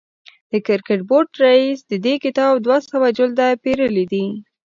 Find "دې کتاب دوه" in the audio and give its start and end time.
2.05-2.77